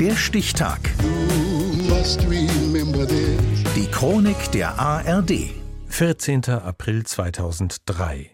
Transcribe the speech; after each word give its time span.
Der 0.00 0.14
Stichtag. 0.14 0.78
Die 3.74 3.90
Chronik 3.90 4.52
der 4.52 4.78
ARD. 4.78 5.50
14. 5.88 6.44
April 6.50 7.04
2003. 7.04 8.30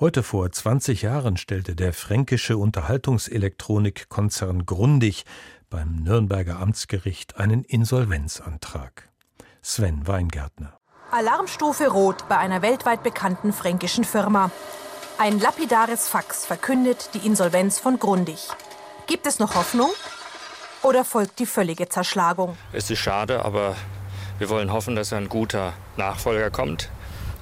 Heute 0.00 0.24
vor 0.24 0.50
20 0.50 1.02
Jahren 1.02 1.36
stellte 1.36 1.76
der 1.76 1.92
fränkische 1.92 2.58
Unterhaltungselektronikkonzern 2.58 4.66
Grundig 4.66 5.24
beim 5.70 6.02
Nürnberger 6.02 6.58
Amtsgericht 6.58 7.36
einen 7.36 7.62
Insolvenzantrag. 7.62 9.08
Sven 9.62 10.08
Weingärtner. 10.08 10.80
Alarmstufe 11.12 11.86
Rot 11.86 12.28
bei 12.28 12.38
einer 12.38 12.60
weltweit 12.60 13.04
bekannten 13.04 13.52
fränkischen 13.52 14.02
Firma. 14.02 14.50
Ein 15.18 15.38
lapidares 15.38 16.08
Fax 16.08 16.44
verkündet 16.44 17.10
die 17.14 17.24
Insolvenz 17.24 17.78
von 17.78 18.00
Grundig. 18.00 18.48
Gibt 19.06 19.28
es 19.28 19.38
noch 19.38 19.54
Hoffnung? 19.54 19.90
Oder 20.84 21.02
folgt 21.02 21.38
die 21.38 21.46
völlige 21.46 21.88
Zerschlagung? 21.88 22.58
Es 22.74 22.90
ist 22.90 22.98
schade, 22.98 23.42
aber 23.42 23.74
wir 24.38 24.50
wollen 24.50 24.70
hoffen, 24.70 24.94
dass 24.94 25.14
ein 25.14 25.30
guter 25.30 25.72
Nachfolger 25.96 26.50
kommt, 26.50 26.90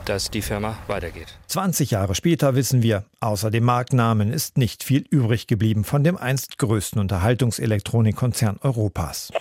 dass 0.05 0.31
die 0.31 0.43
Firma 0.43 0.79
weitergeht. 0.87 1.27
20 1.49 1.91
Jahre 1.91 2.15
später 2.15 2.55
wissen 2.55 2.85
wir, 2.85 3.05
außer 3.19 3.51
dem 3.51 3.65
Markennamen 3.65 4.33
ist 4.33 4.59
nicht 4.59 4.85
viel 4.85 5.05
übrig 5.11 5.49
geblieben 5.49 5.83
von 5.83 6.05
dem 6.05 6.17
einst 6.17 6.57
größten 6.59 7.01
Unterhaltungselektronikkonzern 7.01 8.59
Europas. 8.63 9.33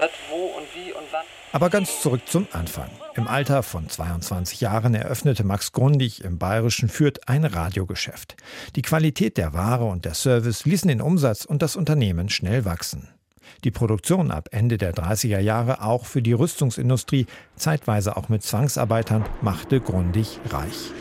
Was, 0.00 0.08
wo 0.30 0.56
und 0.56 0.66
wie 0.74 0.92
und 0.92 1.04
wann? 1.10 1.26
Aber 1.52 1.68
ganz 1.68 2.00
zurück 2.00 2.22
zum 2.24 2.46
Anfang. 2.52 2.88
Im 3.16 3.28
Alter 3.28 3.62
von 3.62 3.86
22 3.86 4.62
Jahren 4.62 4.94
eröffnete 4.94 5.44
Max 5.44 5.72
Grundig 5.72 6.24
im 6.24 6.38
bayerischen 6.38 6.88
Fürth 6.88 7.20
ein 7.26 7.44
Radiogeschäft. 7.44 8.36
Die 8.76 8.82
Qualität 8.82 9.36
der 9.36 9.52
Ware 9.52 9.84
und 9.84 10.06
der 10.06 10.14
Service 10.14 10.64
ließen 10.64 10.88
den 10.88 11.02
Umsatz 11.02 11.44
und 11.44 11.60
das 11.60 11.76
Unternehmen 11.76 12.30
schnell 12.30 12.64
wachsen. 12.64 13.08
Die 13.62 13.70
Produktion 13.70 14.30
ab 14.30 14.48
Ende 14.52 14.78
der 14.78 14.94
30er 14.94 15.40
Jahre 15.40 15.82
auch 15.82 16.06
für 16.06 16.22
die 16.22 16.32
Rüstungsindustrie, 16.32 17.26
zeitweise 17.56 18.16
auch 18.16 18.30
mit 18.30 18.42
Zwangsarbeitern, 18.42 19.26
machte 19.42 19.80
Grundig 19.80 20.38
reich. 20.48 20.92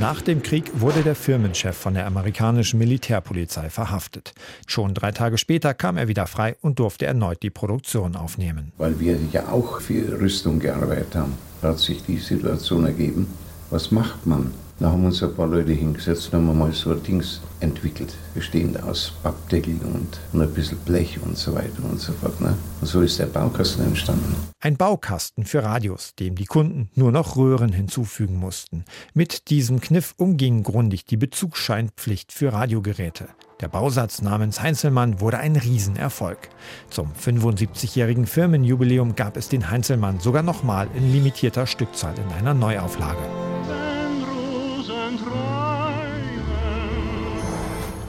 Nach 0.00 0.20
dem 0.20 0.42
Krieg 0.42 0.70
wurde 0.80 1.02
der 1.02 1.14
Firmenchef 1.14 1.76
von 1.76 1.94
der 1.94 2.06
amerikanischen 2.06 2.78
Militärpolizei 2.78 3.70
verhaftet. 3.70 4.34
Schon 4.66 4.92
drei 4.92 5.12
Tage 5.12 5.38
später 5.38 5.72
kam 5.72 5.96
er 5.96 6.08
wieder 6.08 6.26
frei 6.26 6.56
und 6.60 6.78
durfte 6.78 7.06
erneut 7.06 7.42
die 7.42 7.50
Produktion 7.50 8.16
aufnehmen. 8.16 8.72
Weil 8.76 8.98
wir 8.98 9.16
ja 9.32 9.48
auch 9.48 9.80
für 9.80 10.20
Rüstung 10.20 10.58
gearbeitet 10.58 11.14
haben, 11.14 11.34
hat 11.62 11.78
sich 11.78 12.02
die 12.02 12.18
Situation 12.18 12.84
ergeben. 12.84 13.28
Was 13.70 13.90
macht 13.90 14.26
man? 14.26 14.52
Da 14.80 14.90
haben 14.90 15.04
uns 15.04 15.22
ein 15.22 15.32
paar 15.34 15.46
Leute 15.46 15.72
hingesetzt 15.72 16.32
und 16.32 16.48
haben 16.48 16.58
mal 16.58 16.72
so 16.72 16.90
ein 16.90 17.02
Dings 17.02 17.40
entwickelt, 17.60 18.16
bestehend 18.34 18.82
aus 18.82 19.12
Pappdeckel 19.22 19.78
und, 19.84 20.18
und 20.32 20.42
ein 20.42 20.52
bisschen 20.52 20.78
Blech 20.78 21.18
und 21.22 21.38
so 21.38 21.54
weiter 21.54 21.84
und 21.88 22.00
so 22.00 22.12
fort. 22.12 22.40
Ne? 22.40 22.56
Und 22.80 22.86
so 22.86 23.00
ist 23.00 23.20
der 23.20 23.26
Baukasten 23.26 23.84
entstanden. 23.84 24.34
Ein 24.60 24.76
Baukasten 24.76 25.44
für 25.44 25.62
Radios, 25.62 26.14
dem 26.18 26.34
die 26.34 26.46
Kunden 26.46 26.90
nur 26.96 27.12
noch 27.12 27.36
Röhren 27.36 27.72
hinzufügen 27.72 28.36
mussten. 28.36 28.84
Mit 29.14 29.48
diesem 29.48 29.80
Kniff 29.80 30.14
umging 30.16 30.64
grundig 30.64 31.04
die 31.04 31.16
Bezugsscheinpflicht 31.16 32.32
für 32.32 32.52
Radiogeräte. 32.52 33.28
Der 33.60 33.68
Bausatz 33.68 34.22
namens 34.22 34.60
Heinzelmann 34.60 35.20
wurde 35.20 35.38
ein 35.38 35.54
Riesenerfolg. 35.54 36.48
Zum 36.90 37.12
75-jährigen 37.12 38.26
Firmenjubiläum 38.26 39.14
gab 39.14 39.36
es 39.36 39.48
den 39.48 39.70
Heinzelmann 39.70 40.18
sogar 40.18 40.42
nochmal 40.42 40.88
in 40.94 41.12
limitierter 41.12 41.66
Stückzahl 41.66 42.14
in 42.18 42.32
einer 42.36 42.54
Neuauflage. 42.54 43.53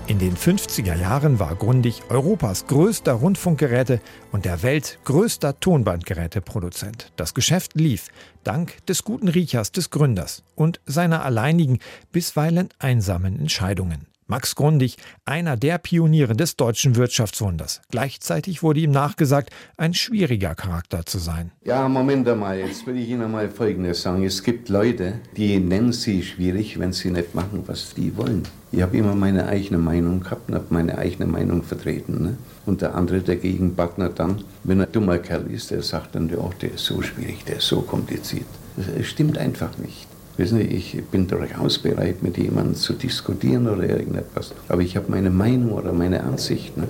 In 0.07 0.19
den 0.19 0.37
50er 0.37 0.95
Jahren 0.95 1.39
war 1.39 1.55
Grundig 1.55 2.03
Europas 2.09 2.67
größter 2.67 3.13
Rundfunkgeräte 3.13 3.99
und 4.31 4.45
der 4.45 4.61
Welt 4.61 4.99
größter 5.03 5.59
Tonbandgeräteproduzent. 5.59 7.11
Das 7.15 7.33
Geschäft 7.33 7.73
lief 7.73 8.09
dank 8.43 8.85
des 8.85 9.03
guten 9.03 9.27
Riechers 9.27 9.71
des 9.71 9.89
Gründers 9.89 10.43
und 10.53 10.79
seiner 10.85 11.25
alleinigen, 11.25 11.79
bisweilen 12.11 12.69
einsamen 12.77 13.39
Entscheidungen. 13.39 14.05
Max 14.27 14.55
Grundig, 14.55 14.97
einer 15.23 15.55
der 15.55 15.77
Pioniere 15.77 16.35
des 16.35 16.55
deutschen 16.55 16.95
Wirtschaftswunders. 16.95 17.81
Gleichzeitig 17.91 18.63
wurde 18.63 18.79
ihm 18.79 18.89
nachgesagt, 18.89 19.51
ein 19.77 19.93
schwieriger 19.93 20.55
Charakter 20.55 21.05
zu 21.05 21.19
sein. 21.19 21.51
Ja, 21.63 21.87
Moment 21.87 22.27
einmal, 22.27 22.57
jetzt 22.57 22.87
will 22.87 22.97
ich 22.97 23.07
Ihnen 23.07 23.31
mal 23.31 23.49
Folgendes 23.49 24.01
sagen. 24.01 24.23
Es 24.23 24.41
gibt 24.41 24.69
Leute, 24.69 25.19
die 25.37 25.59
nennen 25.59 25.93
Sie 25.93 26.23
schwierig, 26.23 26.79
wenn 26.79 26.91
sie 26.91 27.11
nicht 27.11 27.35
machen, 27.35 27.63
was 27.67 27.93
die 27.93 28.17
wollen. 28.17 28.41
Ich 28.71 28.81
habe 28.81 28.97
immer 28.97 29.13
meine 29.13 29.45
eigene 29.45 29.77
Meinung 29.77 30.21
gehabt 30.21 30.49
und 30.49 30.55
habe 30.55 30.65
meine 30.69 30.97
eigene 30.97 31.27
Meinung 31.27 31.61
vertreten. 31.61 32.23
Ne? 32.23 32.37
Und 32.65 32.81
der 32.81 32.95
andere 32.95 33.21
dagegen 33.21 33.75
Backner 33.75 34.09
dann, 34.09 34.43
wenn 34.63 34.79
er 34.79 34.87
ein 34.87 34.91
dummer 34.91 35.19
Kerl 35.19 35.51
ist, 35.51 35.69
der 35.69 35.83
sagt 35.83 36.15
dann, 36.15 36.29
ja, 36.29 36.49
der 36.61 36.73
ist 36.73 36.85
so 36.85 36.99
schwierig, 37.03 37.45
der 37.45 37.57
ist 37.57 37.67
so 37.67 37.81
kompliziert. 37.81 38.47
Das 38.75 39.05
stimmt 39.05 39.37
einfach 39.37 39.77
nicht. 39.77 40.07
Wissen 40.37 40.57
Sie, 40.59 40.65
ich 40.65 41.01
bin 41.11 41.27
durchaus 41.27 41.79
bereit, 41.79 42.21
mit 42.21 42.37
jemandem 42.37 42.75
zu 42.75 42.93
diskutieren 42.93 43.67
oder 43.69 43.83
irgendetwas. 43.83 44.53
Aber 44.67 44.81
ich 44.81 44.97
habe 44.97 45.09
meine 45.09 45.29
Meinung 45.29 45.71
oder 45.71 45.93
meine 45.93 46.21
Ansicht. 46.23 46.75
Ne? 46.75 46.87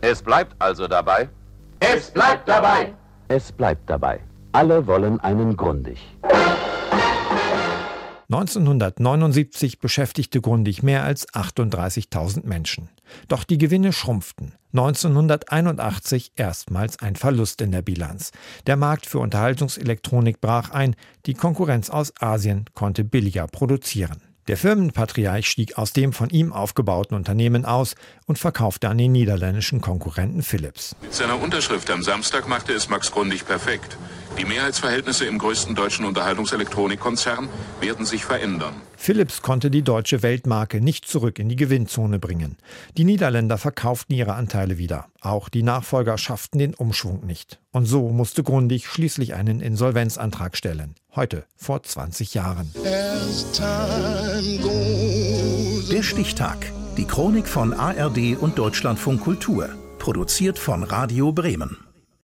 Es 0.00 0.22
bleibt 0.22 0.54
also 0.60 0.86
dabei. 0.86 1.28
Es 1.80 2.10
bleibt 2.10 2.48
dabei. 2.48 2.92
Es 3.28 3.50
bleibt 3.50 3.90
dabei. 3.90 4.20
Alle 4.52 4.86
wollen 4.86 5.18
einen 5.20 5.56
Grundig. 5.56 5.98
1979 8.28 9.78
beschäftigte 9.78 10.40
Grundig 10.40 10.82
mehr 10.82 11.04
als 11.04 11.28
38.000 11.28 12.44
Menschen. 12.44 12.88
Doch 13.28 13.44
die 13.44 13.58
Gewinne 13.58 13.92
schrumpften. 13.92 14.52
1981 14.72 16.32
erstmals 16.34 16.98
ein 16.98 17.14
Verlust 17.14 17.60
in 17.60 17.70
der 17.70 17.82
Bilanz. 17.82 18.32
Der 18.66 18.76
Markt 18.76 19.06
für 19.06 19.20
Unterhaltungselektronik 19.20 20.40
brach 20.40 20.70
ein, 20.70 20.96
die 21.26 21.34
Konkurrenz 21.34 21.88
aus 21.88 22.12
Asien 22.20 22.64
konnte 22.74 23.04
billiger 23.04 23.46
produzieren. 23.46 24.20
Der 24.48 24.56
Firmenpatriarch 24.56 25.48
stieg 25.48 25.76
aus 25.76 25.92
dem 25.92 26.12
von 26.12 26.30
ihm 26.30 26.52
aufgebauten 26.52 27.16
Unternehmen 27.16 27.64
aus 27.64 27.96
und 28.26 28.38
verkaufte 28.38 28.88
an 28.88 28.98
den 28.98 29.10
niederländischen 29.10 29.80
Konkurrenten 29.80 30.42
Philips. 30.42 30.94
Mit 31.02 31.14
seiner 31.14 31.40
Unterschrift 31.40 31.90
am 31.90 32.02
Samstag 32.02 32.48
machte 32.48 32.72
es 32.72 32.88
Max 32.88 33.10
Grundig 33.10 33.44
perfekt. 33.44 33.96
Die 34.38 34.44
Mehrheitsverhältnisse 34.44 35.24
im 35.24 35.38
größten 35.38 35.74
deutschen 35.74 36.04
Unterhaltungselektronikkonzern 36.04 37.48
werden 37.80 38.04
sich 38.04 38.24
verändern. 38.24 38.74
Philips 38.96 39.40
konnte 39.40 39.70
die 39.70 39.82
deutsche 39.82 40.22
Weltmarke 40.22 40.80
nicht 40.80 41.06
zurück 41.06 41.38
in 41.38 41.48
die 41.48 41.56
Gewinnzone 41.56 42.18
bringen. 42.18 42.56
Die 42.96 43.04
Niederländer 43.04 43.56
verkauften 43.56 44.14
ihre 44.14 44.34
Anteile 44.34 44.78
wieder. 44.78 45.06
Auch 45.20 45.48
die 45.48 45.62
Nachfolger 45.62 46.18
schafften 46.18 46.58
den 46.58 46.74
Umschwung 46.74 47.24
nicht. 47.24 47.60
Und 47.72 47.86
so 47.86 48.10
musste 48.10 48.42
Grundig 48.42 48.88
schließlich 48.88 49.34
einen 49.34 49.60
Insolvenzantrag 49.60 50.56
stellen. 50.56 50.94
Heute, 51.14 51.44
vor 51.56 51.82
20 51.82 52.34
Jahren. 52.34 52.72
Der 55.90 56.02
Stichtag. 56.02 56.72
Die 56.96 57.04
Chronik 57.04 57.46
von 57.46 57.72
ARD 57.72 58.36
und 58.38 58.58
Deutschlandfunk 58.58 59.22
Kultur. 59.22 59.68
Produziert 59.98 60.58
von 60.58 60.82
Radio 60.82 61.32
Bremen. 61.32 61.85